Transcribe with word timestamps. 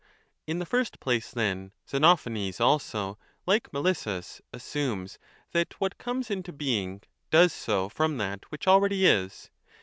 IN 0.47 0.57
the 0.57 0.65
first 0.65 0.99
place, 0.99 1.29
then, 1.29 1.73
Xenophanes 1.87 2.59
also, 2.59 3.19
like 3.45 3.71
Melissus, 3.71 4.41
4 4.49 4.49
assumes 4.57 5.19
that 5.51 5.79
what 5.79 5.99
comes 5.99 6.31
into 6.31 6.51
being 6.51 7.03
does 7.29 7.53
so 7.53 7.87
from 7.87 8.17
that 8.17 8.45
which 8.49 8.67
already 8.67 9.05
is. 9.05 9.51